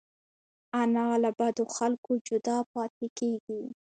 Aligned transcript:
انا 0.81 1.05
له 1.23 1.29
بدو 1.39 1.63
خلکو 1.77 2.11
جدا 2.27 2.57
پاتې 2.71 3.07
کېږي 3.17 3.61